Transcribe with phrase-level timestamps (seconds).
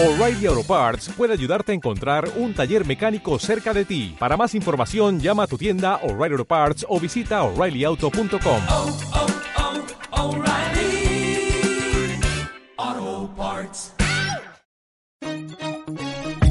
[0.00, 4.14] O'Reilly Auto Parts puede ayudarte a encontrar un taller mecánico cerca de ti.
[4.16, 8.62] Para más información, llama a tu tienda O'Reilly Auto Parts o visita oreillyauto.com.
[8.68, 8.96] oh,
[10.12, 11.50] oh, O'Reilly
[12.76, 13.92] Auto Parts.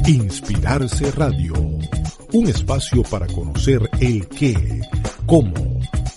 [0.06, 4.82] Inspirarse Radio, un espacio para conocer el qué,
[5.24, 5.54] cómo,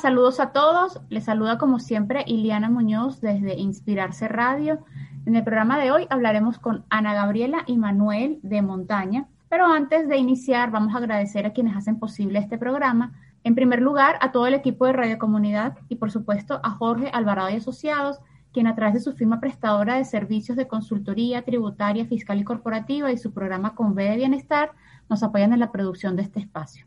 [0.00, 1.00] Saludos a todos.
[1.10, 4.84] Les saluda como siempre Iliana Muñoz desde Inspirarse Radio.
[5.26, 9.28] En el programa de hoy hablaremos con Ana Gabriela y Manuel de Montaña.
[9.50, 13.12] Pero antes de iniciar, vamos a agradecer a quienes hacen posible este programa.
[13.44, 17.10] En primer lugar, a todo el equipo de Radio Comunidad y, por supuesto, a Jorge
[17.12, 18.18] Alvarado y Asociados,
[18.52, 23.12] quien a través de su firma prestadora de servicios de consultoría tributaria, fiscal y corporativa
[23.12, 24.72] y su programa Con B de Bienestar,
[25.10, 26.86] nos apoyan en la producción de este espacio.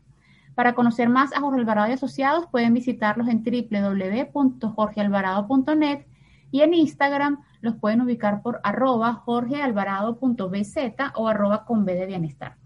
[0.56, 6.06] Para conocer más a Jorge Alvarado y Asociados, pueden visitarlos en www.jorgealvarado.net
[6.50, 10.76] y en Instagram los pueden ubicar por arroba jorgealvarado.bz
[11.14, 12.56] o arroba con B de bienestar.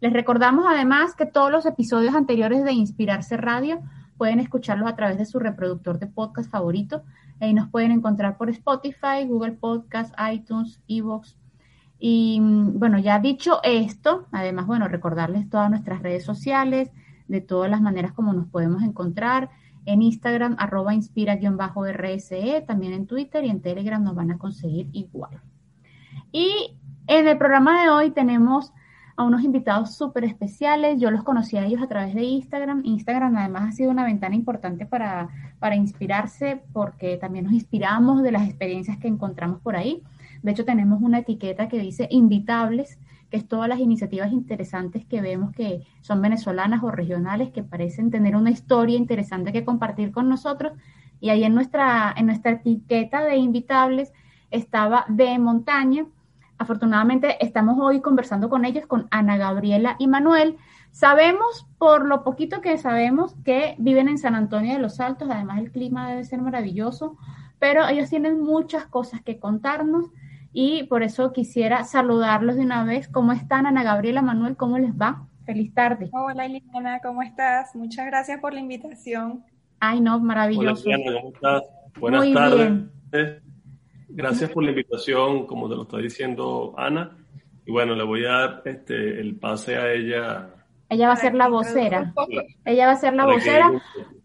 [0.00, 3.82] Les recordamos además que todos los episodios anteriores de Inspirarse Radio
[4.16, 7.02] pueden escucharlos a través de su reproductor de podcast favorito.
[7.40, 11.36] Ahí nos pueden encontrar por Spotify, Google Podcast, iTunes, Evox.
[11.98, 16.92] Y bueno, ya dicho esto, además, bueno, recordarles todas nuestras redes sociales,
[17.28, 19.50] de todas las maneras como nos podemos encontrar.
[19.86, 25.40] En Instagram, arroba inspira-rse, también en Twitter y en Telegram nos van a conseguir igual.
[26.32, 28.72] Y en el programa de hoy tenemos
[29.16, 31.00] a unos invitados súper especiales.
[31.00, 32.82] Yo los conocí a ellos a través de Instagram.
[32.84, 35.28] Instagram además ha sido una ventana importante para,
[35.58, 40.02] para inspirarse porque también nos inspiramos de las experiencias que encontramos por ahí.
[40.42, 42.98] De hecho, tenemos una etiqueta que dice invitables,
[43.34, 48.36] es todas las iniciativas interesantes que vemos que son venezolanas o regionales, que parecen tener
[48.36, 50.72] una historia interesante que compartir con nosotros.
[51.20, 54.12] Y ahí en nuestra, en nuestra etiqueta de invitables
[54.50, 56.06] estaba de montaña.
[56.58, 60.56] Afortunadamente estamos hoy conversando con ellos, con Ana Gabriela y Manuel.
[60.92, 65.58] Sabemos, por lo poquito que sabemos, que viven en San Antonio de los Altos, además
[65.58, 67.16] el clima debe ser maravilloso,
[67.58, 70.06] pero ellos tienen muchas cosas que contarnos
[70.54, 73.08] y por eso quisiera saludarlos de una vez.
[73.08, 74.56] ¿Cómo están, Ana Gabriela, Manuel?
[74.56, 75.26] ¿Cómo les va?
[75.44, 76.08] Feliz tarde.
[76.12, 77.74] Hola, Liliana, ¿cómo estás?
[77.76, 79.44] Muchas gracias por la invitación.
[79.80, 80.84] Ay, no, maravilloso.
[80.86, 81.62] Hola, Liliana, ¿cómo estás?
[82.00, 82.58] Buenas Muy tardes.
[83.12, 83.40] bien.
[84.08, 87.16] Gracias por la invitación, como te lo está diciendo Ana.
[87.66, 90.50] Y bueno, le voy a dar este, el pase a ella.
[90.88, 92.14] Ella va a ser la que vocera.
[92.64, 93.72] Ella va a ser la para que- vocera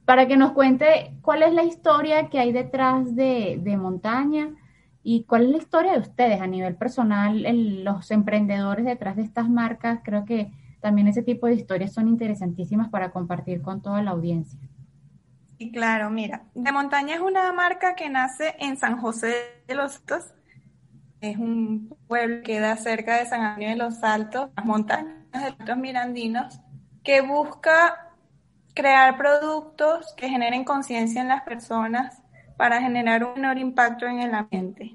[0.06, 4.50] para que nos cuente cuál es la historia que hay detrás de, de Montaña
[5.04, 7.44] y cuál es la historia de ustedes a nivel personal,
[7.84, 10.02] los emprendedores detrás de estas marcas.
[10.04, 10.52] Creo que
[10.82, 14.60] también ese tipo de historias son interesantísimas para compartir con toda la audiencia.
[15.58, 19.36] Y claro, mira, De Montaña es una marca que nace en San José
[19.68, 20.34] de los Altos.
[21.22, 25.66] Es un pueblo que queda cerca de San Antonio de los Altos, las montañas de
[25.66, 26.62] los Mirandinos,
[27.04, 28.10] que busca
[28.74, 32.19] crear productos que generen conciencia en las personas
[32.60, 34.92] para generar un menor impacto en el ambiente.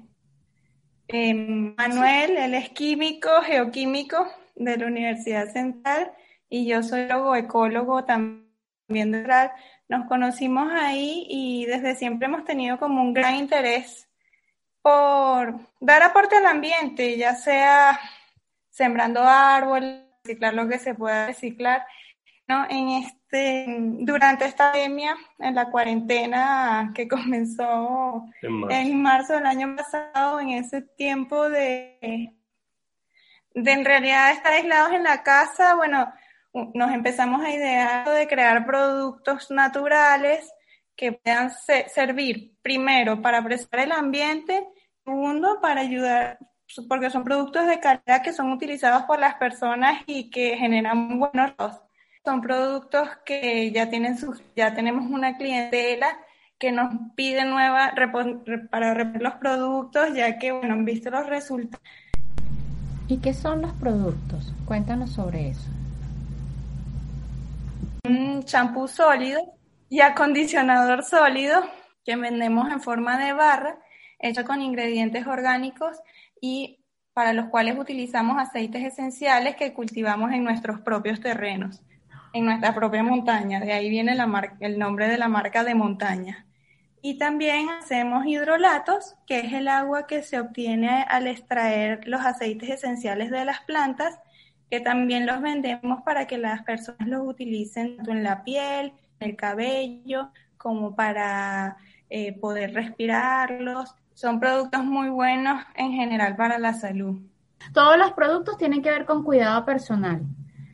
[1.07, 6.11] Eh, Manuel, él es químico, geoquímico de la Universidad Central
[6.47, 9.49] y yo soy ecólogo también de.
[9.89, 14.07] Nos conocimos ahí y desde siempre hemos tenido como un gran interés
[14.83, 17.99] por dar aporte al ambiente, ya sea
[18.69, 21.83] sembrando árboles, reciclar lo que se pueda reciclar.
[22.47, 22.67] ¿no?
[22.69, 22.89] En
[23.99, 28.75] durante esta pandemia, en la cuarentena que comenzó En marzo.
[28.77, 32.33] en marzo del año pasado, en ese tiempo de,
[33.53, 36.11] de en realidad estar aislados en la casa, bueno,
[36.73, 40.49] nos empezamos a idear de crear productos naturales
[40.95, 44.65] que puedan se- servir primero para preservar el ambiente,
[45.03, 46.37] segundo para ayudar,
[46.87, 51.51] porque son productos de calidad que son utilizados por las personas y que generan buenos
[51.57, 51.81] resultados.
[52.25, 56.17] Son productos que ya tienen sus, ya tenemos una clientela
[56.57, 57.93] que nos pide nueva
[58.71, 61.85] para reponer los productos, ya que, bueno, han visto los resultados.
[63.07, 64.51] ¿Y qué son los productos?
[64.65, 65.69] Cuéntanos sobre eso.
[68.05, 69.39] Un champú sólido
[69.89, 71.61] y acondicionador sólido
[72.03, 73.77] que vendemos en forma de barra,
[74.17, 75.97] hecho con ingredientes orgánicos
[76.41, 76.79] y
[77.13, 81.81] para los cuales utilizamos aceites esenciales que cultivamos en nuestros propios terrenos,
[82.35, 83.61] en nuestra propia montaña.
[83.61, 86.45] De ahí viene la marca, el nombre de la marca de montaña.
[87.01, 92.69] Y también hacemos hidrolatos, que es el agua que se obtiene al extraer los aceites
[92.69, 94.19] esenciales de las plantas,
[94.69, 99.29] que también los vendemos para que las personas los utilicen tanto en la piel, en
[99.29, 101.77] el cabello, como para
[102.09, 103.95] eh, poder respirarlos.
[104.13, 107.17] Son productos muy buenos en general para la salud.
[107.73, 110.21] Todos los productos tienen que ver con cuidado personal.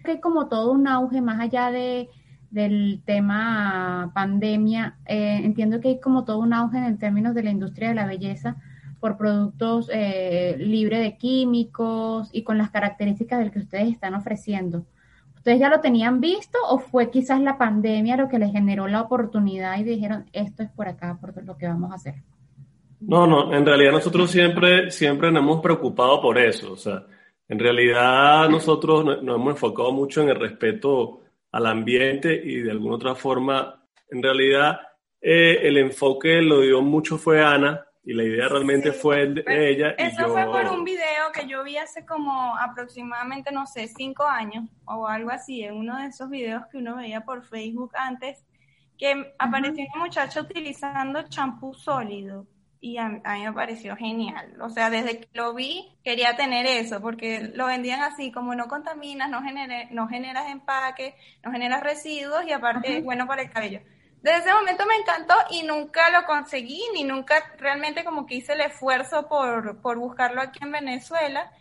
[0.04, 2.10] Hay como todo un auge más allá de
[2.52, 7.50] del tema pandemia, eh, entiendo que hay como todo un auge en términos de la
[7.50, 8.58] industria de la belleza
[9.00, 14.86] por productos eh, libres de químicos y con las características del que ustedes están ofreciendo.
[15.38, 19.02] ¿Ustedes ya lo tenían visto o fue quizás la pandemia lo que les generó la
[19.02, 22.16] oportunidad y dijeron esto es por acá, por lo que vamos a hacer?
[23.00, 26.74] No, no, en realidad nosotros siempre, siempre nos hemos preocupado por eso.
[26.74, 27.04] O sea,
[27.52, 31.20] en realidad nosotros nos hemos enfocado mucho en el respeto
[31.52, 34.80] al ambiente y de alguna otra forma, en realidad
[35.20, 39.58] eh, el enfoque lo dio mucho fue Ana y la idea realmente fue de Pues,
[39.60, 39.90] ella.
[39.98, 43.90] Eso y yo, fue por un video que yo vi hace como aproximadamente, no sé,
[43.90, 47.92] cinco años o algo así, en uno de esos videos que uno veía por Facebook
[47.96, 48.46] antes,
[48.98, 52.48] que apareció una muchacha utilizando champú sólido
[52.82, 54.60] y a, a mí me pareció genial.
[54.62, 58.68] O sea, desde que lo vi quería tener eso, porque lo vendían así, como no
[58.68, 63.52] contaminas, no, genere- no generas empaque, no generas residuos y aparte es bueno para el
[63.52, 63.82] cabello.
[64.24, 68.54] Desde ese momento me encantó y nunca lo conseguí, ni nunca realmente como que hice
[68.54, 71.52] el esfuerzo por, por buscarlo aquí en Venezuela.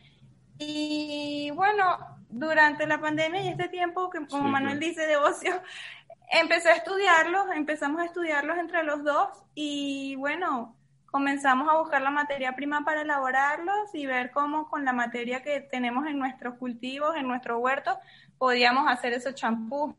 [0.59, 5.63] Y bueno, durante la pandemia y este tiempo, que como Sí, Manuel dice, de ocio,
[6.31, 10.77] empecé a estudiarlos, empezamos a estudiarlos entre los dos y bueno,
[11.11, 15.61] comenzamos a buscar la materia prima para elaborarlos y ver cómo con la materia que
[15.61, 17.99] tenemos en nuestros cultivos, en nuestro huerto,
[18.39, 19.95] podíamos hacer esos champús.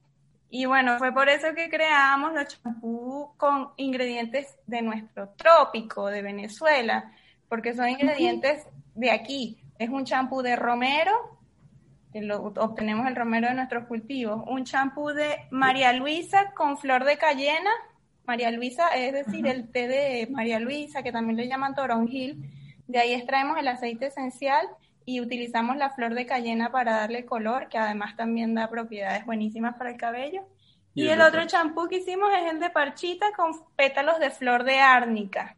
[0.50, 6.22] Y bueno, fue por eso que creamos los champús con ingredientes de nuestro trópico, de
[6.22, 7.14] Venezuela,
[7.48, 9.62] porque son ingredientes de aquí.
[9.80, 11.40] Es un champú de romero,
[12.12, 17.06] que lo, obtenemos el romero de nuestros cultivos, un champú de María Luisa con flor
[17.06, 17.72] de cayena,
[18.26, 22.38] María Luisa, es decir, el té de María Luisa, que también le llaman toronjil,
[22.88, 24.68] de ahí extraemos el aceite esencial
[25.06, 29.76] y utilizamos la flor de cayena para darle color, que además también da propiedades buenísimas
[29.78, 30.42] para el cabello.
[30.94, 31.46] Y Y, el otro.
[31.48, 35.56] champú que hicimos es el de parchita con pétalos de flor de árnica.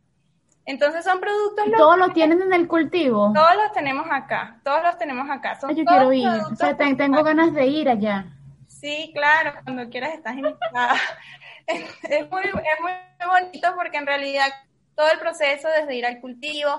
[0.66, 3.34] Entonces son productos ¿Y todos lo tienen en el cultivo?
[3.34, 5.60] todos los tenemos acá, todos los tenemos acá.
[5.60, 8.28] Son Yo todos quiero ir, o sea, te- tengo ganas de ir allá.
[8.68, 10.94] Sí, claro, cuando quieras estás invitada.
[11.68, 12.92] Es, es muy, es muy
[13.26, 14.48] bonito porque en realidad
[14.96, 16.70] todo el proceso, desde ir al cultivo,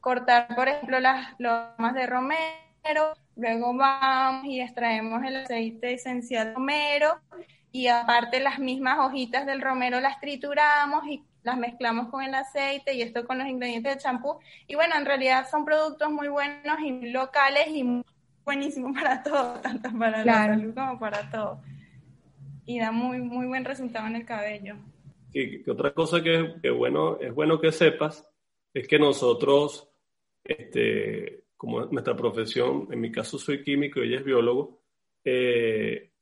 [0.00, 6.54] cortar, por ejemplo, las lomas de romero, luego vamos y extraemos el aceite esencial de
[6.54, 7.20] romero
[7.72, 12.94] y aparte las mismas hojitas del romero las trituramos y las mezclamos con el aceite
[12.94, 14.38] y esto con los ingredientes del champú.
[14.66, 18.02] Y bueno, en realidad son productos muy buenos y locales y
[18.44, 20.54] buenísimos para todo, tanto para Claro.
[20.54, 21.62] la salud como para todo.
[22.70, 24.76] Y da muy, muy buen resultado en el cabello.
[25.32, 28.24] que otra cosa que, que bueno, es bueno que sepas
[28.72, 29.88] es que nosotros,
[30.44, 34.84] este, como nuestra profesión, en mi caso soy químico y ella es biólogo,
[35.24, 36.12] eh,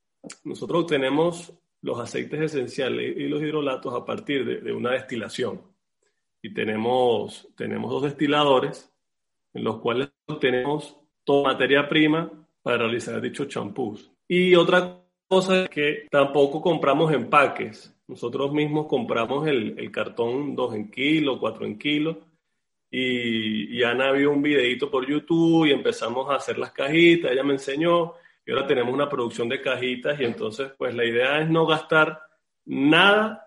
[0.44, 1.52] nosotros obtenemos
[1.82, 5.60] los aceites esenciales y los hidrolatos a partir de, de una destilación.
[6.40, 8.90] Y tenemos, tenemos dos destiladores
[9.52, 14.10] en los cuales obtenemos toda materia prima para realizar dichos champús.
[14.26, 17.94] Y otra cosa es que tampoco compramos empaques.
[18.06, 22.20] Nosotros mismos compramos el, el cartón 2 en kilo, 4 en kilo.
[22.90, 27.30] Y, y Ana vio un videito por YouTube y empezamos a hacer las cajitas.
[27.30, 28.14] Ella me enseñó
[28.46, 30.18] y ahora tenemos una producción de cajitas.
[30.20, 32.18] Y entonces, pues la idea es no gastar
[32.64, 33.46] nada,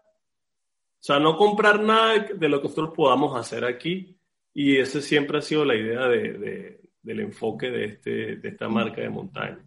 [0.99, 4.15] o sea, no comprar nada de lo que nosotros podamos hacer aquí.
[4.53, 8.69] Y esa siempre ha sido la idea de, de- del enfoque de, este, de esta
[8.69, 9.57] marca de montaña.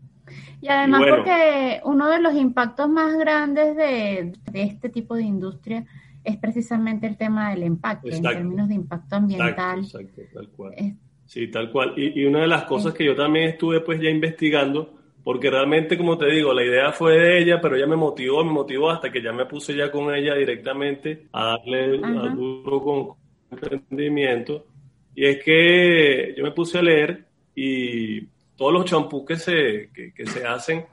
[0.61, 1.17] Y además Y bueno.
[1.17, 5.85] porque uno de los impactos más grandes de, de este tipo de industria
[6.23, 8.31] es precisamente el tema del empaque, Exacto.
[8.31, 9.81] en términos de impacto ambiental.
[9.81, 10.75] Exacto, exacto, tal cual.
[10.77, 10.95] Es-
[11.27, 11.95] Sí, tal cual.
[11.97, 14.93] Y, y una de las cosas que yo también estuve pues ya investigando,
[15.25, 18.53] porque realmente, como te digo, la idea fue de ella, pero ella me motivó, me
[18.53, 23.09] motivó hasta que ya me puse ya con ella directamente a darle a duro con
[23.51, 24.67] emprendimiento.
[25.15, 28.21] Y es que yo me puse a leer y
[28.57, 30.85] todos los champús que se, que, que se hacen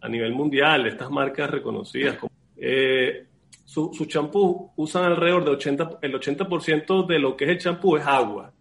[0.00, 3.26] a nivel mundial, estas marcas reconocidas, como, eh,
[3.64, 7.96] su, su champú usan alrededor de 80, el 80% de lo que es el champú
[7.96, 8.52] es agua.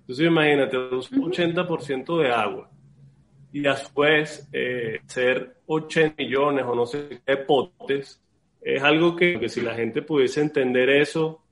[0.00, 2.70] Entonces imagínate, un 80% de agua
[3.52, 8.20] y después eh, ser 80 millones o no sé qué potes,
[8.60, 11.42] es algo que, que si la gente pudiese entender eso,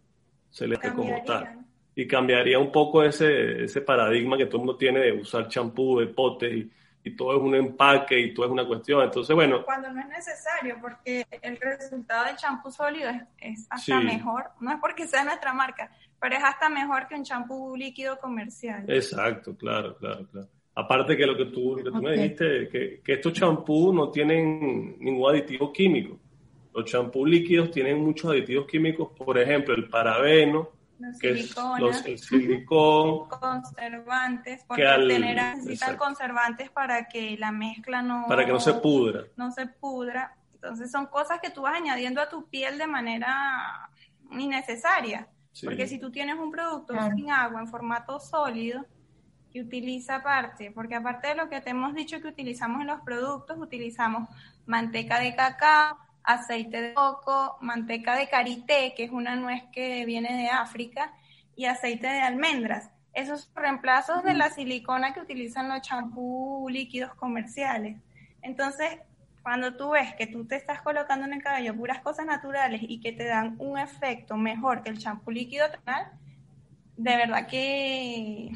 [0.51, 1.60] se le hace como tal.
[1.95, 5.99] Y cambiaría un poco ese, ese paradigma que todo el mundo tiene de usar champú,
[6.01, 6.71] de potes y,
[7.03, 9.03] y todo es un empaque y todo es una cuestión.
[9.03, 9.65] Entonces, bueno.
[9.65, 14.05] Cuando no es necesario, porque el resultado del champú sólido es, es hasta Sí.
[14.07, 14.45] mejor.
[14.61, 18.85] No es porque sea nuestra marca, pero es hasta mejor que un champú líquido comercial.
[18.89, 20.49] Exacto, claro, claro, claro.
[20.75, 24.11] Aparte que lo que tú, lo que tú me dijiste, que, que estos champús no
[24.11, 26.19] tienen ningún aditivo químico.
[26.73, 30.71] Los champús líquidos tienen muchos aditivos químicos, por ejemplo, el parabeno,
[31.01, 37.09] Los que es siliconas, los, el silicón, conservantes, porque Que al- tener, necesitan conservantes para
[37.09, 39.25] que la mezcla no, para que no se pudra.
[39.37, 40.37] no se pudra.
[40.55, 43.89] Entonces son cosas que tú vas añadiendo a tu piel de manera
[44.33, 45.29] innecesaria.
[45.53, 45.67] Sí.
[45.67, 47.15] Porque si tú tienes un producto Claro.
[47.17, 48.85] sin agua en formato sólido,
[49.51, 53.01] que utiliza aparte, porque aparte de lo que te hemos dicho que utilizamos en los
[53.01, 54.29] productos, utilizamos
[54.67, 55.99] manteca de cacao,
[56.35, 61.13] aceite de coco, manteca de karité, que es una nuez que viene de África,
[61.57, 62.91] y aceite de almendras.
[63.13, 67.99] Esos reemplazos de la silicona que utilizan los champús líquidos comerciales.
[68.43, 68.99] Entonces,
[69.43, 73.01] cuando tú ves que tú te estás colocando en el cabello puras cosas naturales y
[73.01, 76.07] que te dan un efecto mejor que el champú líquido tonal,
[76.97, 78.51] de verdad que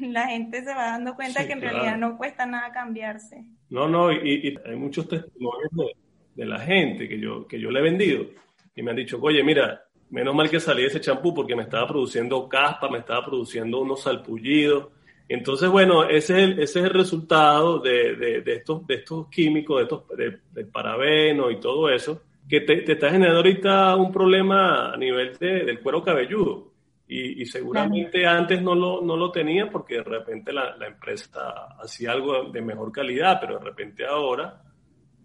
[0.00, 1.76] la gente se va dando cuenta Sí, que en claro.
[1.78, 3.44] realidad no cuesta nada cambiarse.
[3.70, 5.96] No, no, y, y hay muchos testimonios de,
[6.36, 8.26] de la gente que yo, que yo le he vendido
[8.74, 11.62] y me han dicho, oye, mira, menos mal que salí de ese champú porque me
[11.62, 14.88] estaba produciendo caspa, me estaba produciendo unos salpullidos.
[15.28, 19.28] Entonces, bueno, ese es el, ese es el resultado de, de- de estos, de estos
[19.28, 23.96] químicos, de estos, de- del parabeno y todo eso, que te, te está generando ahorita
[23.96, 26.70] un problema a nivel de- del cuero cabelludo.
[27.08, 31.76] Y, y seguramente antes no lo, no lo tenía porque de repente la, la empresa
[31.80, 34.60] hacía algo de mejor calidad, pero de repente ahora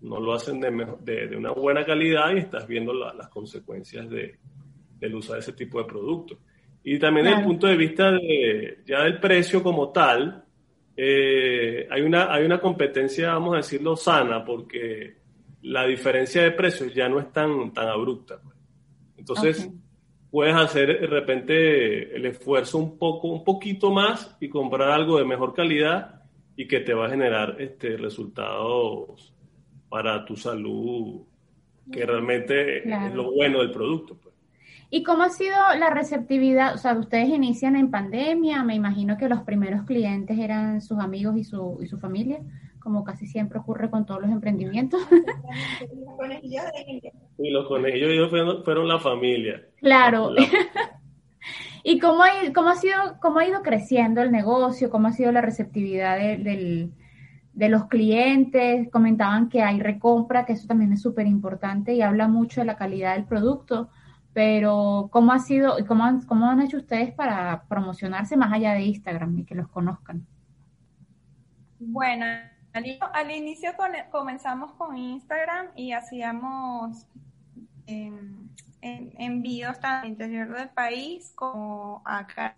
[0.01, 0.69] no lo hacen de,
[1.01, 4.35] de, de una buena calidad y estás viendo la- las consecuencias de,
[4.99, 6.37] del uso de ese tipo de productos.
[6.83, 10.43] Y también desde el punto de vista de, ya del precio como tal,
[10.97, 15.15] eh, hay, una, hay una competencia, vamos a decirlo, sana, porque
[15.63, 18.39] la diferencia de precios ya no es tan, tan abrupta.
[18.43, 18.55] pues.
[19.17, 19.69] Entonces,
[20.31, 25.25] puedes hacer de repente el esfuerzo un poco, un poquito más y comprar algo de
[25.25, 26.23] mejor calidad
[26.55, 29.33] y que te va a generar este resultados
[29.91, 31.21] para tu salud,
[31.91, 34.15] que realmente es lo bueno del producto.
[34.15, 34.33] pues.
[34.89, 36.73] ¿Y cómo ha sido la receptividad?
[36.73, 41.37] O sea, ustedes inician en pandemia, me imagino que los primeros clientes eran sus amigos
[41.37, 42.39] y su, y su familia,
[42.79, 44.99] como casi siempre ocurre con todos los emprendimientos.
[47.37, 49.61] Y los conejillos ellos fueron, fueron la familia.
[49.77, 50.31] Claro.
[50.31, 50.43] La-
[51.83, 54.89] ¿Y cómo ha, ido- cómo ha sido, cómo ha ido creciendo el negocio?
[54.89, 56.91] ¿Cómo ha sido la receptividad de, del-
[57.53, 58.89] de los clientes?
[58.91, 62.77] Comentaban que hay recompra, que eso también es súper importante y habla mucho de la
[62.77, 63.89] calidad del producto.
[64.33, 68.73] Pero, ¿cómo ha sido y cómo han, cómo han hecho ustedes para promocionarse más allá
[68.73, 70.25] de Instagram y que los conozcan?
[71.79, 72.25] Bueno,
[72.73, 73.71] al, inicio
[74.09, 77.05] comenzamos con Instagram y hacíamos
[77.87, 78.47] em,
[78.81, 82.55] en- envíos tanto al interior del país como acá.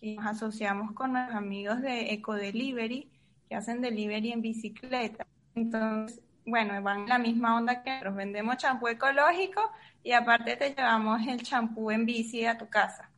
[0.00, 3.10] Y nos asociamos con nuestros amigos de Eco Delivery
[3.48, 5.26] que hacen delivery en bicicleta.
[5.54, 8.14] Entonces, bueno, van en la misma onda que nosotros.
[8.16, 9.60] Vendemos champú ecológico
[10.02, 13.10] y aparte te llevamos el champú en bici a tu casa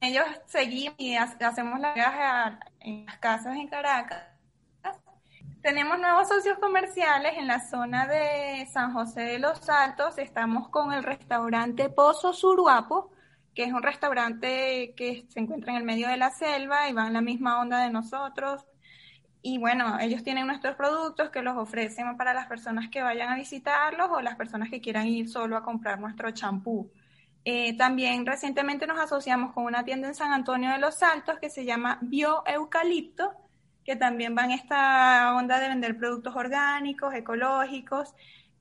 [0.00, 4.24] ellos seguimos y ha- hacemos la viaje a- en las casas en Caracas.
[5.62, 10.16] Tenemos nuevos socios comerciales en la zona de San José de los Altos.
[10.18, 13.10] Estamos con el restaurante Pozo Suruapo,
[13.54, 17.06] que es un restaurante que se encuentra en el medio de la selva y va
[17.08, 18.64] en la misma onda de nosotros.
[19.40, 23.36] Y bueno, ellos tienen nuestros productos que los ofrecen para las personas que vayan a
[23.36, 26.90] visitarlos o las personas que quieran ir solo a comprar nuestro champú.
[27.44, 31.50] Eh, también recientemente nos asociamos con una tienda en San Antonio de los Altos que
[31.50, 33.32] se llama Bioeucalipto,
[33.84, 38.14] que también va en esta onda de vender productos orgánicos, ecológicos.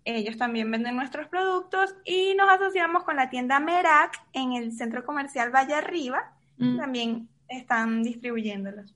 [0.06, 5.04] Ellos también venden nuestros productos y nos asociamos con la tienda Merak en el centro
[5.04, 6.32] comercial Valle Arriba.
[6.58, 6.78] Mm.
[6.78, 8.96] También están distribuyéndolos.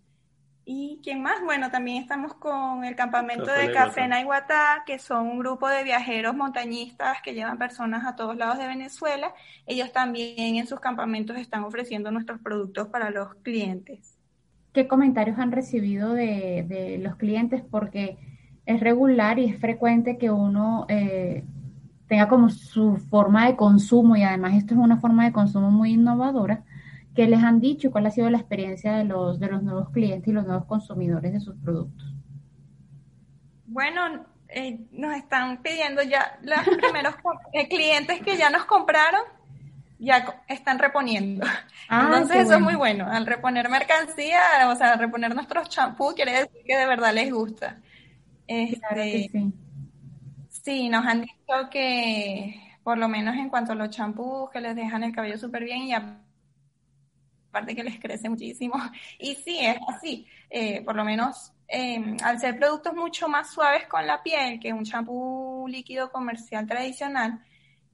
[0.63, 1.41] ¿Y quién más?
[1.43, 3.73] Bueno, también estamos con el campamento Café de.
[3.73, 8.59] Café Naiguatá, que son un grupo de viajeros montañistas que llevan personas a todos lados
[8.59, 9.33] de Venezuela.
[9.65, 14.17] Ellos también en sus campamentos están ofreciendo nuestros productos para los clientes.
[14.71, 17.61] ¿Qué comentarios han recibido de, de los clientes?
[17.69, 18.17] Porque
[18.65, 21.43] es regular y es frecuente que uno eh,
[22.07, 25.93] tenga como su forma de consumo y además esto es una forma de consumo muy
[25.93, 26.63] innovadora,
[27.15, 30.27] ¿Qué les han dicho cuál ha sido la experiencia de los, de los nuevos clientes
[30.27, 32.13] y los nuevos consumidores de sus productos?
[33.65, 37.15] Bueno, eh, nos están pidiendo ya los primeros
[37.53, 39.21] eh, clientes que ya nos compraron,
[39.99, 41.45] ya están reponiendo.
[41.87, 43.07] Ah, Entonces eso es muy bueno.
[43.09, 47.31] Al reponer mercancía, o sea, al reponer nuestros champús, quiere decir que de verdad les
[47.31, 47.81] gusta.
[48.79, 49.53] Claro que Este, sí.
[50.49, 54.75] Sí, nos han dicho que por lo menos en cuanto a los champús, que les
[54.75, 55.93] dejan el cabello súper bien y
[57.51, 58.75] aparte que les crece muchísimo.
[59.19, 60.25] Y sí, es así.
[60.49, 64.73] Eh, por lo menos eh, al ser productos mucho más suaves con la piel que
[64.73, 67.39] un champú líquido comercial tradicional,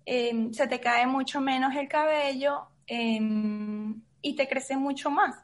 [0.03, 3.19] eh, se te cae mucho menos el cabello eh,
[4.21, 5.35] y te crece mucho más.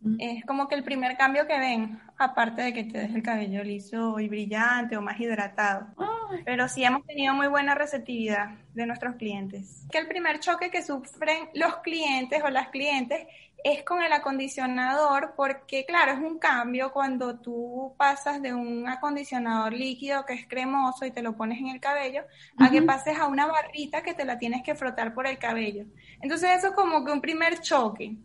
[0.00, 0.16] Mm.
[0.18, 3.64] Es como que el primer cambio que ven, aparte de que te deje el cabello
[3.64, 5.86] liso y brillante o más hidratado.
[5.96, 6.06] Ay,
[6.44, 9.86] Pero sí hemos tenido muy buena receptividad de nuestros clientes.
[9.90, 13.26] Que el primer choque que sufren los clientes o las clientes
[13.64, 19.72] es con el acondicionador, porque claro, es un cambio cuando tú pasas de un acondicionador
[19.72, 22.24] líquido que es cremoso y te lo pones en el cabello,
[22.58, 25.84] a que pases a una barrita que te la tienes que frotar por el cabello.
[26.20, 28.16] Entonces eso es como que un primer choque.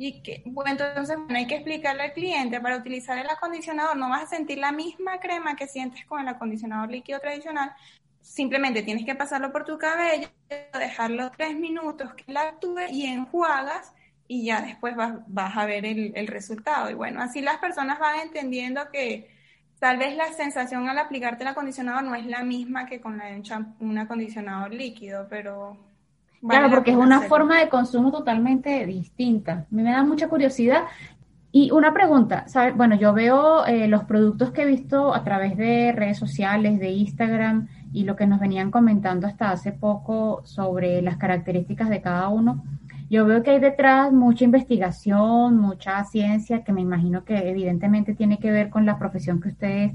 [0.00, 4.08] Y que, bueno, entonces bueno, hay que explicarle al cliente, para utilizar el acondicionador no
[4.08, 7.74] vas a sentir la misma crema que sientes con el acondicionador líquido tradicional,
[8.20, 10.28] simplemente tienes que pasarlo por tu cabello,
[10.72, 13.92] dejarlo tres minutos que la actúe y enjuagas
[14.28, 16.90] y ya después vas, vas a ver el, el resultado.
[16.90, 19.28] Y bueno, así las personas van entendiendo que
[19.80, 23.26] tal vez la sensación al aplicarte el acondicionador no es la misma que con la
[23.80, 25.87] un acondicionador líquido, pero...
[26.40, 29.52] vale Claro, la porque es pena una forma de consumo totalmente distinta.
[29.52, 30.84] A mí me da mucha curiosidad.
[31.50, 32.76] Y una pregunta, ¿sabes?
[32.76, 36.90] Bueno, yo veo eh, los productos que he visto a través de redes sociales, de
[36.90, 42.28] Instagram y lo que nos venían comentando hasta hace poco sobre las características de cada
[42.28, 42.62] uno.
[43.08, 48.38] Yo veo que hay detrás mucha investigación, mucha ciencia, que me imagino que evidentemente tiene
[48.38, 49.92] que ver con la profesión que ustedes,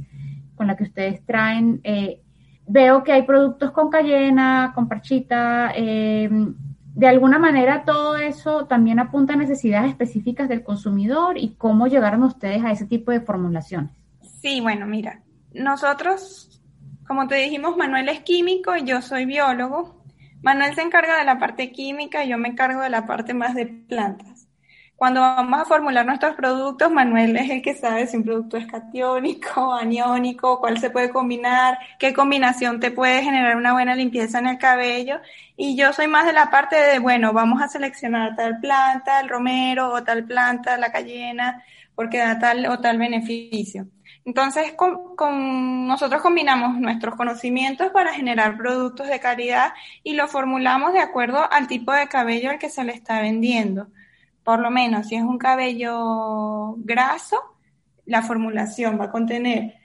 [0.56, 1.82] con la que ustedes traen.
[1.84, 2.20] Eh,
[2.68, 5.72] veo que hay productos con cayena, con parchita.
[5.76, 6.30] eh,
[6.96, 12.24] de alguna manera todo eso también apunta a necesidades específicas del consumidor y cómo llegaron
[12.24, 13.92] ustedes a ese tipo de formulaciones.
[14.22, 15.24] Sí, bueno, mira,
[15.54, 16.62] nosotros,
[17.08, 20.04] como te dijimos, Manuel es químico y yo soy biólogo.
[20.44, 23.56] Manuel se encarga de la parte química y yo me encargo de la parte más
[23.56, 24.33] de plantas.
[24.96, 28.68] Cuando vamos a formular nuestros productos, Manuel es el que sabe si un producto es
[28.68, 34.48] catiónico, aniónico, cuál se puede combinar, qué combinación te puede generar una buena limpieza en
[34.48, 35.20] el cabello.
[35.58, 39.30] Y yo soy más de la parte de, bueno, vamos a seleccionar tal planta, el
[39.30, 41.64] romero, o tal planta, la cayena,
[41.96, 43.88] porque da tal o tal beneficio.
[44.26, 50.94] Entonces, con, con nosotros combinamos nuestros conocimientos para generar productos de calidad y lo formulamos
[50.94, 53.88] de acuerdo al tipo de cabello al que se le está vendiendo.
[54.44, 57.38] Por lo menos, si es un cabello graso,
[58.06, 59.76] la formulación va a contener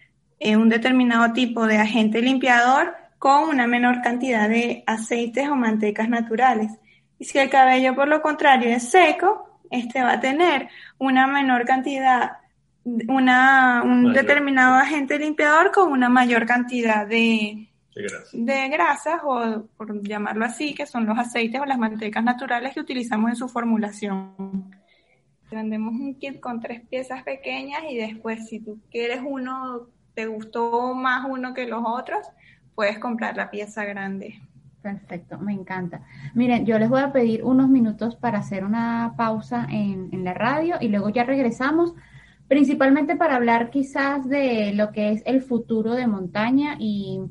[0.40, 6.08] eh, un determinado tipo de agente limpiador con una menor cantidad de aceites o mantecas
[6.08, 6.72] naturales.
[7.18, 10.68] Y si el cabello, por lo contrario, es seco, este va a tener
[10.98, 12.38] una menor cantidad,
[12.84, 14.14] una, un Mayor.
[14.14, 17.68] determinado agente limpiador con una mayor cantidad de,
[17.98, 18.46] Sí, gracias.
[18.46, 22.80] de grasas o por llamarlo así, que son los aceites o las mantecas naturales que
[22.80, 24.70] utilizamos en su formulación.
[25.50, 30.94] Vendemos un kit con tres piezas pequeñas y después si tú quieres uno, te gustó
[30.94, 32.24] más uno que los otros,
[32.76, 34.40] puedes comprar la pieza grande.
[34.80, 36.02] Perfecto, me encanta.
[36.34, 40.34] Miren, yo les voy a pedir unos minutos para hacer una pausa en, en la
[40.34, 41.94] radio y luego ya regresamos,
[42.46, 47.22] principalmente para hablar quizás de lo que es el futuro de montaña y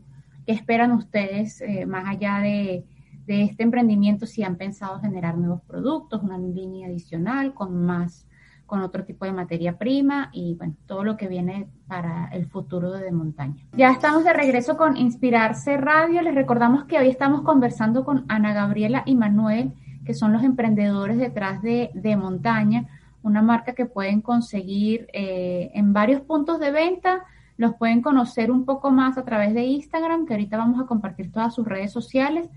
[0.47, 2.86] qué esperan ustedes eh, más allá de,
[3.27, 8.25] este emprendimiento, si han pensado generar nuevos productos, una línea adicional con más,
[8.65, 12.93] con otro tipo de materia prima y bueno, todo lo que viene para el futuro
[12.93, 13.57] de montaña.
[13.73, 16.21] Ya estamos de regreso con Inspirarse Radio.
[16.21, 19.73] Les recordamos que hoy estamos conversando con Ana Gabriela y Manuel,
[20.05, 22.88] que son los emprendedores detrás de, de Montaña,
[23.23, 27.25] una marca que pueden conseguir eh, en varios puntos de venta.
[27.58, 31.32] Los pueden conocer un poco más a través de Instagram, que ahorita vamos a compartir
[31.32, 32.50] todas sus redes sociales.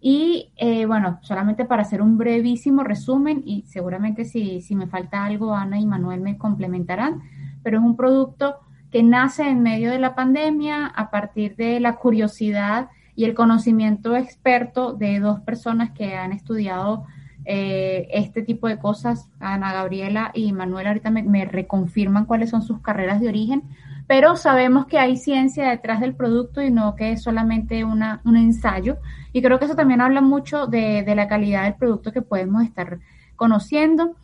[0.00, 5.24] Y eh, bueno, solamente para hacer un brevísimo resumen, y seguramente si, si me falta
[5.24, 7.22] algo, Ana y Manuel me complementarán,
[7.62, 8.56] pero es un producto
[8.90, 14.14] que nace en medio de la pandemia a partir de la curiosidad y el conocimiento
[14.14, 17.06] experto de dos personas que han estudiado
[17.44, 19.28] eh, este tipo de cosas.
[19.40, 23.62] Ana Gabriela y Manuel ahorita me, me reconfirman cuáles son sus carreras de origen,
[24.06, 28.36] pero sabemos que hay ciencia detrás del producto y no que es solamente una, un
[28.36, 28.98] ensayo.
[29.32, 32.62] Y creo que eso también habla mucho de, de la calidad del producto que podemos
[32.62, 32.98] estar
[33.36, 34.16] conociendo.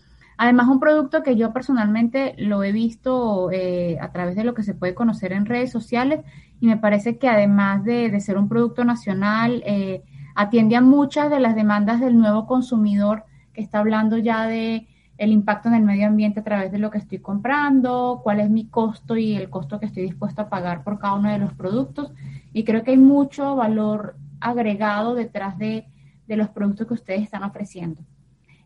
[0.43, 4.63] Además, un producto que yo personalmente lo he visto eh, a través de lo que
[4.63, 6.21] se puede conocer en redes sociales
[6.61, 10.03] y me parece que además de, ser un producto nacional, eh,
[10.35, 14.89] atiende a muchas de las demandas del nuevo consumidor que está hablando ya de
[15.21, 18.49] el impacto en el medio ambiente a través de lo que estoy comprando, cuál es
[18.49, 21.53] mi costo y el costo que estoy dispuesto a pagar por cada uno de los
[21.53, 22.11] productos.
[22.55, 25.87] Y creo que hay mucho valor agregado detrás de,
[26.27, 28.01] los productos que ustedes están ofreciendo.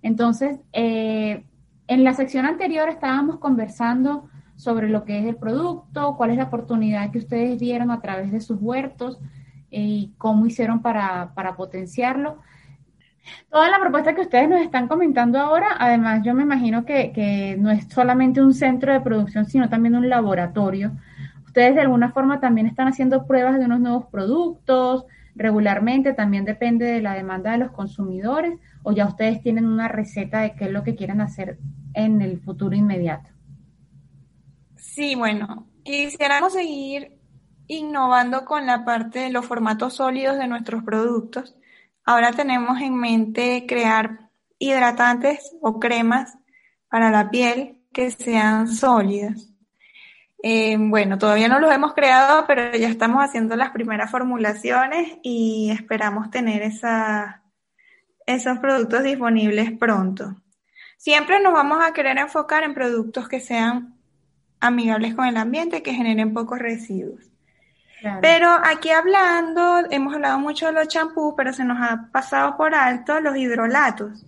[0.00, 1.44] Entonces, eh,
[1.88, 6.44] en la sección anterior estábamos conversando sobre lo que es el producto, cuál es la
[6.44, 9.18] oportunidad que ustedes dieron a través de sus huertos
[9.72, 12.38] eh, y cómo hicieron para, para potenciarlo.
[13.50, 17.70] Toda la propuesta que ustedes nos están comentando ahora, además yo me imagino que, no
[17.70, 20.92] es solamente un centro de producción, sino también un laboratorio.
[21.46, 25.04] Ustedes de alguna forma también están haciendo pruebas de unos nuevos productos
[25.36, 30.40] regularmente, también depende de la demanda de los consumidores, o ya ustedes tienen una receta
[30.40, 31.58] de qué es lo que quieren hacer
[31.94, 33.30] en el futuro inmediato.
[34.76, 37.18] Sí, bueno, quisiéramos seguir
[37.66, 41.56] innovando con la parte de los formatos sólidos de nuestros productos
[42.04, 46.36] Ahora tenemos en mente crear hidratantes o cremas
[46.88, 49.50] para la piel que sean sólidas.
[50.42, 55.70] Eh, bueno, todavía no los hemos creado, pero ya estamos haciendo las primeras formulaciones y
[55.70, 56.60] esperamos tener
[58.26, 60.36] esos productos disponibles pronto.
[60.98, 63.94] Siempre nos vamos a querer enfocar en productos que sean
[64.60, 67.33] amigables con el ambiente, que generen pocos residuos.
[68.20, 72.74] Pero aquí hablando, hemos hablado mucho de los champús, pero se nos ha pasado por
[72.74, 74.26] alto los hidrolatos.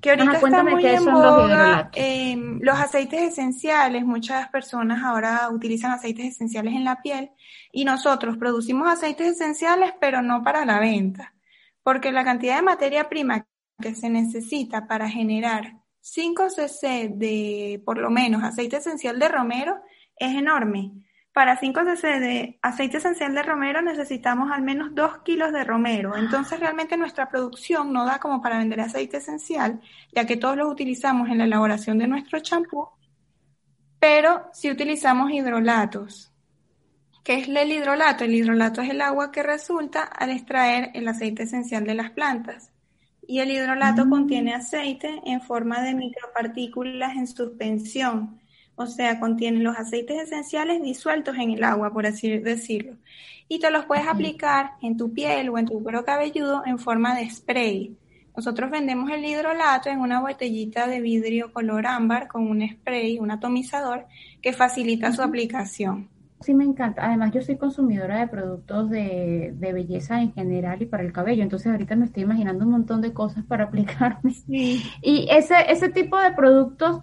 [0.00, 4.04] Que ahorita están muy en boga em, los, aceites esenciales.
[4.04, 7.30] Muchas personas ahora utilizan aceites esenciales en la piel
[7.72, 11.32] y nosotros producimos aceites esenciales, pero no para la venta.
[11.82, 13.46] Porque la cantidad de materia prima
[13.80, 19.76] que se necesita para generar 5 cc de, por lo menos, aceite esencial de romero
[20.16, 20.92] es enorme.
[21.36, 26.16] Para 5 cc de aceite esencial de romero necesitamos al menos 2 kilos de romero.
[26.16, 29.82] Entonces realmente nuestra producción no da como para vender aceite esencial,
[30.14, 32.88] ya que todos los utilizamos en la elaboración de nuestro champú,
[34.00, 36.32] pero si utilizamos hidrolatos.
[37.22, 38.24] ¿Qué es el hidrolato?
[38.24, 42.72] El hidrolato es el agua que resulta al extraer el aceite esencial de las plantas.
[43.26, 44.08] Y el hidrolato mm.
[44.08, 48.40] contiene aceite en forma de micropartículas en suspensión
[48.76, 52.96] o sea, contienen los aceites esenciales disueltos en el agua, por así decirlo.
[53.48, 57.16] Y te los puedes aplicar en tu piel o en tu cuero cabelludo en forma
[57.16, 57.96] de spray.
[58.36, 63.30] Nosotros vendemos el hidrolato en una botellita de vidrio color ámbar con un spray, un
[63.30, 64.04] atomizador
[64.42, 66.10] que facilita su aplicación.
[66.40, 67.06] Sí, me encanta.
[67.06, 71.42] Además, yo soy consumidora de productos de, de, belleza en general y para el cabello.
[71.42, 74.32] Entonces, ahorita me estoy imaginando un montón de cosas para aplicarme.
[74.32, 74.82] Sí.
[75.00, 77.00] Y ese, ese tipo de productos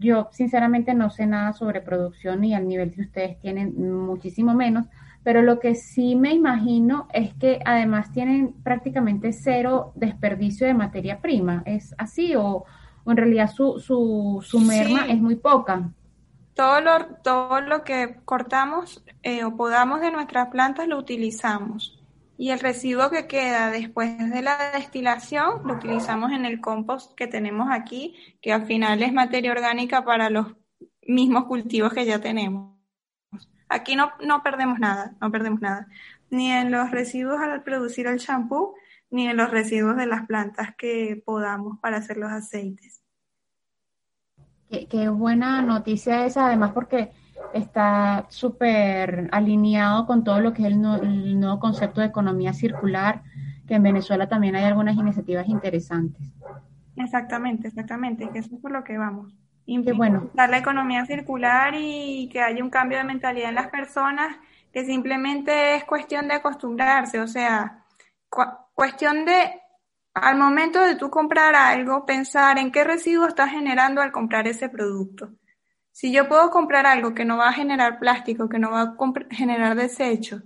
[0.00, 4.86] yo sinceramente no sé nada sobre producción y al nivel que ustedes tienen muchísimo menos,
[5.22, 11.20] pero lo que sí me imagino es que además tienen prácticamente cero desperdicio de materia
[11.20, 11.62] prima.
[11.66, 12.64] ¿Es así o,
[13.06, 15.90] en realidad su, su, su merma es muy poca?
[16.54, 21.99] Todo lo, todo lo que cortamos eh, o podamos de nuestras plantas lo utilizamos.
[22.40, 27.26] Y el residuo que queda después de la destilación lo utilizamos en el compost que
[27.26, 30.46] tenemos aquí, que al final es materia orgánica para los
[31.06, 32.74] mismos cultivos que ya tenemos.
[33.68, 35.86] Aquí no, no perdemos nada, no perdemos nada.
[36.30, 38.74] Ni en los residuos al producir el champú,
[39.10, 43.02] ni en los residuos de las plantas que podamos para hacer los aceites.
[44.88, 47.12] qué buena noticia esa, además porque
[47.52, 53.22] está súper alineado con todo lo que es el, nuevo concepto de economía circular,
[53.66, 56.34] que en Venezuela también hay algunas iniciativas interesantes.
[56.96, 59.34] Exactamente, exactamente, que eso es por lo que vamos.
[59.66, 60.30] Qué bueno.
[60.34, 64.36] la economía circular y que haya un cambio de mentalidad en las personas,
[64.72, 67.84] que simplemente es cuestión de acostumbrarse, o sea,
[68.74, 69.60] cuestión de
[70.14, 74.68] al momento de tú comprar algo, pensar en qué residuo estás generando al comprar ese
[74.68, 75.30] producto.
[75.92, 78.96] Si yo puedo comprar algo que no va a generar plástico, que no va a
[79.30, 80.42] generar desecho,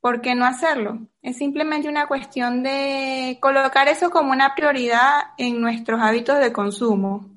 [0.00, 1.00] ¿por qué no hacerlo?
[1.22, 7.28] Es simplemente una cuestión de colocar eso como una prioridad en nuestros hábitos de consumo.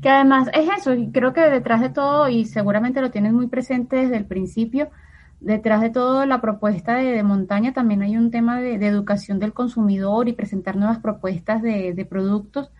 [0.00, 3.48] Que además es eso, y creo que detrás de todo, y seguramente lo tienes muy
[3.48, 4.90] presente desde el principio,
[5.40, 10.28] detrás de todo la propuesta de, montaña también hay un tema de, educación del consumidor
[10.28, 12.70] y presentar nuevas propuestas de, de productos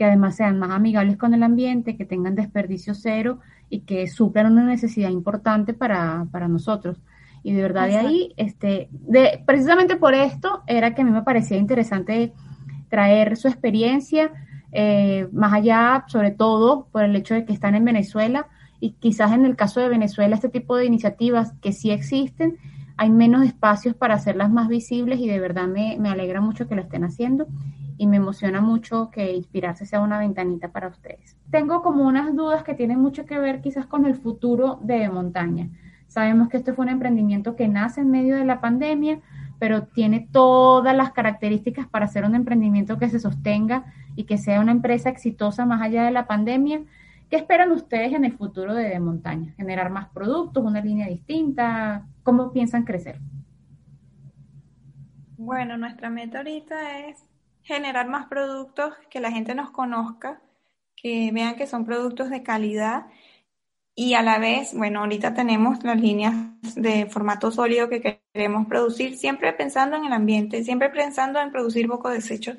[0.00, 4.50] que además sean más amigables con el ambiente, que tengan desperdicio cero y que suplan
[4.50, 7.02] una necesidad importante para, para nosotros.
[7.42, 11.20] Y de verdad de ahí, este, de, precisamente por esto era que a mí me
[11.20, 12.32] parecía interesante
[12.88, 14.32] traer su experiencia,
[14.72, 18.46] eh, más allá, sobre todo por el hecho de que están en Venezuela
[18.80, 22.56] y quizás en el caso de Venezuela este tipo de iniciativas que sí existen,
[22.96, 26.74] hay menos espacios para hacerlas más visibles y de verdad me, me alegra mucho que
[26.74, 27.48] lo estén haciendo
[28.00, 31.36] y me emociona mucho que inspirarse sea una ventanita para ustedes.
[31.50, 35.68] Tengo como unas dudas que tienen mucho que ver quizás con el futuro de montaña.
[36.06, 39.20] Sabemos que este fue un emprendimiento que nace en medio de la pandemia,
[39.58, 44.62] pero tiene todas las características para ser un emprendimiento que se sostenga y que sea
[44.62, 46.80] una empresa exitosa más allá de la pandemia.
[47.28, 49.52] ¿Qué esperan ustedes en el futuro de, de Montaña?
[49.58, 52.06] ¿Generar más productos, una línea distinta?
[52.22, 53.20] ¿Cómo piensan crecer?
[55.36, 57.29] Bueno, nuestra meta ahorita es
[57.74, 60.40] generar más productos, que la gente nos conozca,
[60.96, 63.06] que vean que son productos de calidad
[63.94, 66.34] y a la vez, bueno, ahorita tenemos las líneas
[66.74, 71.86] de formato sólido que queremos producir, siempre pensando en el ambiente, siempre pensando en producir
[71.86, 72.54] poco desecho.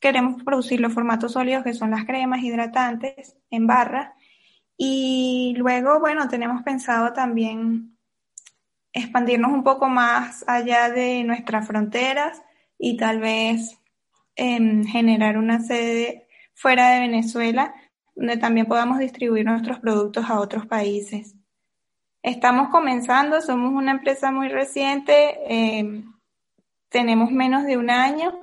[0.00, 4.14] Queremos producir los formatos sólidos que son las cremas hidratantes en barra.
[4.76, 7.98] Y luego, bueno, tenemos pensado también
[8.92, 12.42] expandirnos un poco más allá de nuestras fronteras
[12.78, 13.79] y tal vez
[14.36, 17.74] eh, generar una sede fuera de Venezuela
[18.14, 21.34] donde también podamos distribuir nuestros productos a otros países.
[22.22, 26.04] Estamos comenzando, somos una empresa muy reciente, eh,
[26.90, 28.38] tenemos menos de un año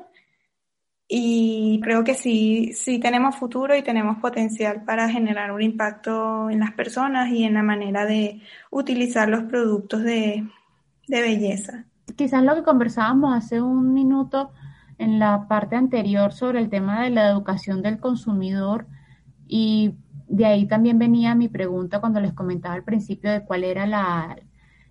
[1.08, 6.60] y creo que sí, sí tenemos futuro y tenemos potencial para generar un impacto en
[6.60, 10.44] las personas y en la manera de utilizar los productos de,
[11.08, 11.86] de belleza.
[12.16, 14.52] Quizás lo que conversábamos hace un minuto
[14.98, 18.88] en la parte anterior sobre el tema de la educación del consumidor
[19.48, 19.96] y
[20.28, 24.38] de ahí también venía mi pregunta cuando les comentaba al principio de cuál era la,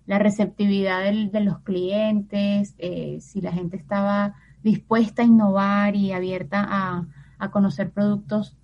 [0.07, 7.07] receptividad de los clientes, eh, si la gente estaba dispuesta a innovar y abierta a,
[7.39, 8.57] a conocer productos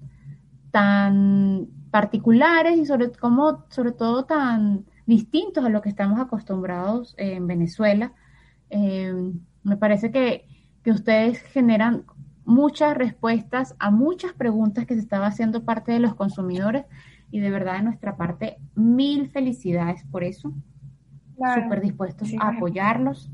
[0.71, 7.45] tan particulares y sobre, como, sobre todo tan distintos a lo que estamos acostumbrados en
[7.45, 8.13] Venezuela.
[8.71, 9.13] Eh,
[9.61, 10.47] me parece que,
[10.83, 12.03] que ustedes generan
[12.45, 16.85] muchas respuestas a muchas preguntas que se estaba haciendo parte de los consumidores
[17.31, 20.53] y de verdad de nuestra parte mil felicidades por eso.
[21.35, 23.31] Súper dispuestos a apoyarlos.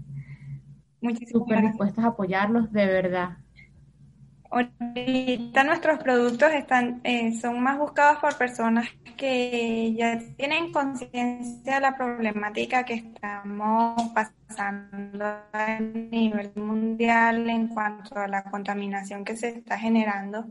[1.31, 3.37] Súper dispuestos a apoyarlos, de verdad.
[4.51, 11.79] Ahorita nuestros productos están, eh, son más buscados por personas que ya tienen conciencia de
[11.79, 19.49] la problemática que estamos pasando a nivel mundial en cuanto a la contaminación que se
[19.49, 20.47] está generando.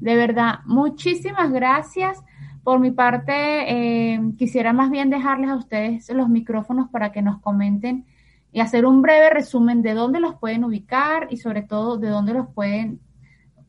[0.00, 2.22] De verdad, muchísimas gracias.
[2.64, 7.40] Por mi parte, eh, quisiera más bien dejarles a ustedes los micrófonos para que nos
[7.40, 8.06] comenten
[8.52, 12.34] y hacer un breve resumen de dónde los pueden ubicar y sobre todo de dónde
[12.34, 13.00] los pueden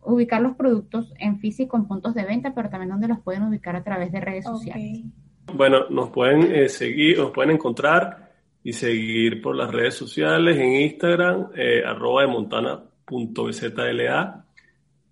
[0.02, 3.76] ubicar los productos en físico en puntos de venta, pero también dónde los pueden ubicar
[3.76, 5.04] a través de redes sociales.
[5.54, 8.30] Bueno, nos pueden eh, seguir, nos pueden encontrar
[8.64, 14.46] y seguir por las redes sociales en Instagram, eh, arroba de montana.bzla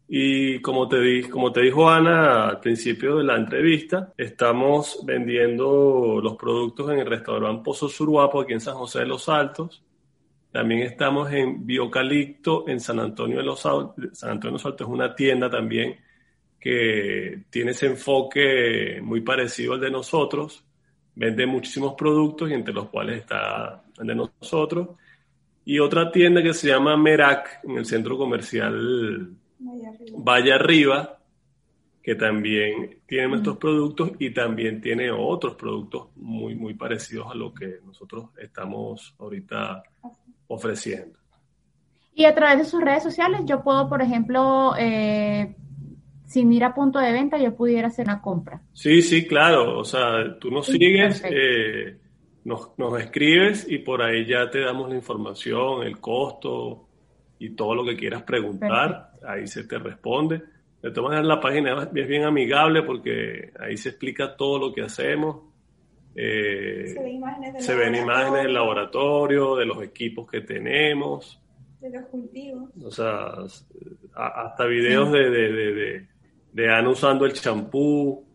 [0.10, 6.22] y como te, di, como te dijo Ana al principio de la entrevista, estamos vendiendo
[6.24, 9.84] los productos en el restaurante Pozo Surguapo aquí en San José de los Altos.
[10.50, 13.96] También estamos en Biocalipto en San Antonio de los Altos.
[14.13, 15.98] San Antonio de los Altos es una tienda también
[16.58, 20.63] que tiene ese enfoque muy parecido al de nosotros.
[21.15, 24.89] Vende muchísimos productos y entre los cuales está el de nosotros.
[25.65, 31.20] Y otra tienda que se llama Merak en el centro comercial Vaya Arriba,
[32.02, 37.54] que también tiene nuestros productos y también tiene otros productos muy, muy parecidos a lo
[37.54, 39.84] que nosotros estamos ahorita
[40.48, 41.20] ofreciendo.
[42.15, 45.54] Y a través de sus redes sociales yo puedo, por ejemplo, eh,
[46.26, 48.62] sin ir a punto de venta, yo pudiera hacer una compra.
[48.74, 49.78] Sí, sí, claro.
[49.78, 51.98] O sea, tú nos sigues, eh,
[52.46, 56.87] nos, nos escribes y por ahí ya te damos la información, el costo,
[57.39, 60.41] y todo lo que quieras preguntar, ahí se te responde.
[60.82, 64.82] De todas maneras, la página es bien amigable porque ahí se explica todo lo que
[64.84, 65.41] hacemos.
[66.15, 66.95] Eh,
[67.60, 71.39] se ven imágenes del laboratorio, de los equipos que tenemos.
[71.80, 72.69] De los cultivos.
[72.84, 73.34] O sea,
[74.13, 76.08] hasta videos de, de, de,
[76.54, 78.27] de, Ana usando el champú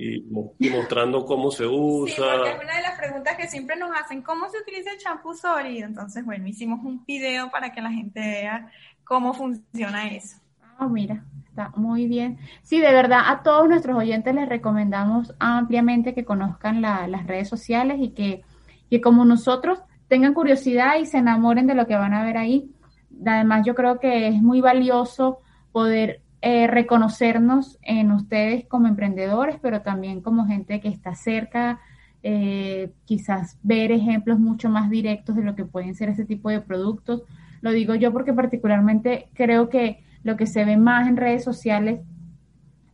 [0.00, 2.14] y, mostrando cómo se usa.
[2.14, 4.98] Sí, porque es una de las preguntas que siempre nos hacen, ¿cómo se utiliza el
[4.98, 5.86] champú sólido?
[5.86, 8.70] Entonces, bueno, hicimos un video para que la gente vea
[9.04, 10.38] cómo funciona eso.
[10.78, 12.38] Ah, mira, está muy bien.
[12.62, 17.98] Sí, de verdad, a todos nuestros oyentes les recomendamos ampliamente que conozcan las redes sociales
[18.00, 18.42] y que,
[18.88, 22.70] que como nosotros tengan curiosidad y se enamoren de lo que van a ver ahí.
[23.26, 29.82] además yo creo que es muy valioso poder eh, reconocernos en ustedes como emprendedores, pero
[29.82, 31.80] también como gente que está cerca,
[32.22, 36.60] eh, quizás ver ejemplos mucho más directos de lo que pueden ser ese tipo de
[36.60, 37.22] productos.
[37.60, 42.00] Lo digo yo porque particularmente creo que lo que se ve más en redes sociales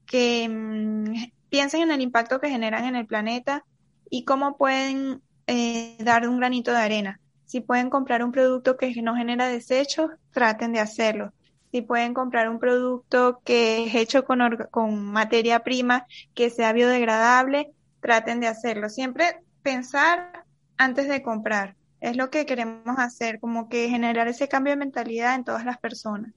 [0.04, 1.14] que mm,
[1.48, 3.64] piensen en el impacto que generan en el planeta
[4.10, 7.20] y cómo pueden eh, dar un granito de arena.
[7.52, 11.34] Si pueden comprar un producto que no genera desechos, traten de hacerlo.
[11.70, 17.70] Si pueden comprar un producto que es hecho con, con materia prima que sea biodegradable,
[18.00, 18.88] traten de hacerlo.
[18.88, 20.46] Siempre pensar
[20.78, 21.76] antes de comprar.
[22.00, 25.76] Es lo que queremos hacer, como que generar ese cambio de mentalidad en todas las
[25.76, 26.32] personas.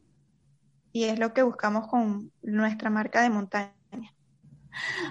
[0.91, 3.71] Y es lo que buscamos con nuestra marca de montaña.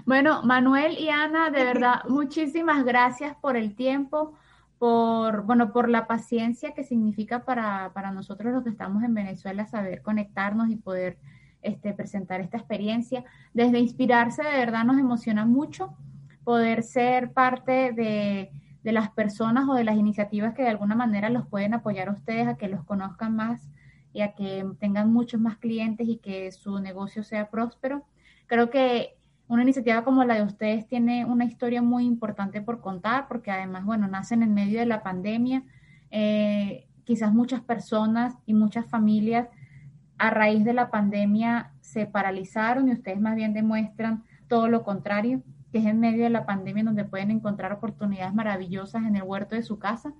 [0.04, 4.36] Bueno, Manuel y Ana, de verdad, muchísimas gracias por el tiempo,
[4.84, 9.66] por, bueno, por la paciencia que significa para, para nosotros los que estamos en Venezuela
[9.66, 11.16] saber conectarnos y poder
[11.62, 13.24] este, presentar esta experiencia.
[13.54, 15.96] Desde inspirarse, de verdad nos emociona mucho
[16.44, 18.50] poder ser parte de
[18.84, 22.12] de las personas o de las iniciativas que de alguna manera los pueden apoyar a
[22.12, 23.70] ustedes a que los conozcan más
[24.12, 28.04] y a que tengan muchos más clientes y que su negocio sea próspero.
[28.46, 29.16] Creo que
[29.48, 33.84] una iniciativa como la de ustedes tiene una historia muy importante por contar, porque además,
[33.84, 35.62] bueno, nacen en medio de la pandemia.
[36.10, 39.48] Eh, quizás muchas personas y muchas familias
[40.18, 45.42] a raíz de la pandemia se paralizaron y ustedes más bien demuestran todo lo contrario
[45.74, 49.56] que es en medio de la pandemia donde pueden encontrar oportunidades maravillosas en el huerto
[49.56, 50.14] de su casa.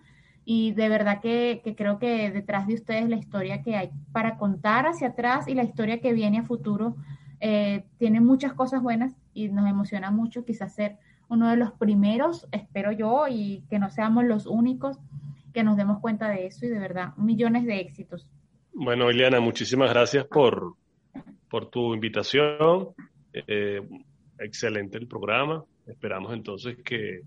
[0.45, 4.89] Y de verdad que, creo que detrás de ustedes la historia que hay para contar
[4.89, 6.97] hacia atrás y la historia que viene a futuro
[7.47, 10.97] eh, tiene muchas cosas buenas y nos emociona mucho quizás ser
[11.29, 14.99] uno de los primeros, espero yo, y que no seamos los únicos
[15.53, 18.27] que nos demos cuenta de eso y de verdad, millones de éxitos.
[18.73, 20.73] Bueno, Ileana, muchísimas gracias por,
[21.51, 22.89] por tu invitación.
[23.35, 23.83] Eh,
[24.39, 25.63] excelente el programa.
[25.87, 27.21] Esperamos entonces que,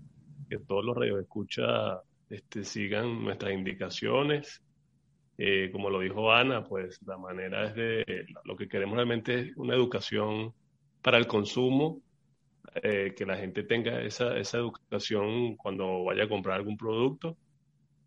[0.66, 4.64] todos los radioescuchas este, sigan nuestras indicaciones.
[5.40, 9.56] Eh, como lo dijo Ana, pues la manera es de, lo que queremos realmente es
[9.56, 10.52] una educación
[11.00, 12.00] para el consumo,
[12.82, 17.36] eh, que la gente tenga esa, esa educación cuando vaya a comprar algún producto.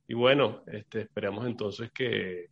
[0.09, 2.49] Y bueno, este, esperamos entonces que,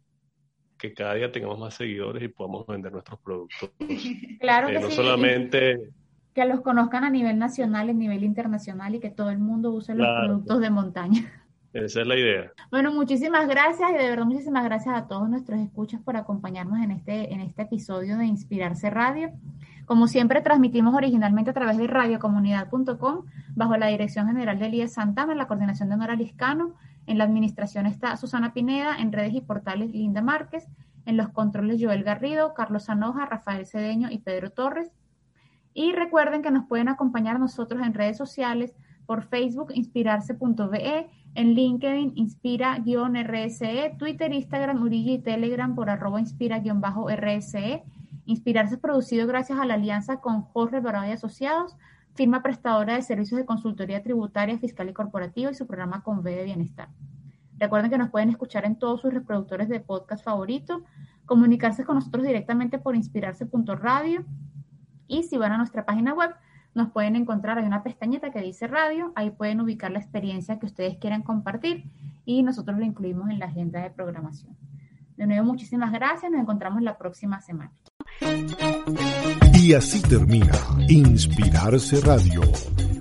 [0.78, 3.72] que cada día tengamos más seguidores y podamos vender nuestros productos.
[4.40, 4.96] Claro eh, que no sí.
[4.96, 5.92] solamente
[6.34, 9.94] que los conozcan a nivel nacional a nivel internacional y que todo el mundo use
[9.94, 11.39] los productos de montaña.
[11.74, 12.52] Esa es la idea.
[12.72, 16.92] Bueno, muchísimas gracias y de verdad muchísimas gracias a todos nuestros escuchas por acompañarnos en
[16.92, 19.32] este, en este episodio de Inspirarse Radio.
[19.86, 25.36] Como siempre, transmitimos originalmente a través de radiocomunidad.com bajo la dirección general de Elías Santana,
[25.36, 26.76] la coordinación de Nora Liscano.
[27.06, 30.68] En la administración está Susana Pineda, en redes y portales Linda Márquez,
[31.06, 34.92] en los controles Joel Garrido, Carlos Sanoja, Rafael Cedeño y Pedro Torres.
[35.74, 38.76] Y recuerden que nos pueden acompañar nosotros en redes sociales
[39.10, 47.84] por Facebook inspirarse.be, en LinkedIn inspira-rse, Twitter, Instagram, Urigi y Telegram por arroba inspira-rse.
[48.26, 51.76] Inspirarse es producido gracias a la alianza con Jorge Barado y Asociados,
[52.14, 56.36] firma prestadora de servicios de consultoría tributaria, fiscal y corporativa y su programa con B
[56.36, 56.90] de Bienestar.
[57.58, 60.84] Recuerden que nos pueden escuchar en todos sus reproductores de podcast favorito,
[61.26, 64.24] comunicarse con nosotros directamente por inspirarse.radio
[65.08, 66.30] y si van a nuestra página web
[66.76, 70.66] nos pueden encontrar, hay una pestañita que dice radio, ahí pueden ubicar la experiencia que
[70.66, 71.86] ustedes quieran compartir
[72.26, 74.56] y nosotros lo incluimos en la agenda de programación.
[75.18, 77.72] De nuevo, muchísimas gracias, nos encontramos la próxima semana.
[79.54, 80.54] Y así termina
[80.88, 82.42] Inspirarse Radio,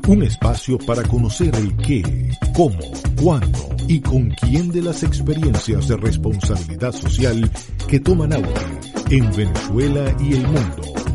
[0.08, 2.78] un espacio para conocer el qué, cómo,
[3.22, 7.48] cuándo y con quién de las experiencias de responsabilidad social
[7.86, 11.07] que toman auge en Venezuela y el mundo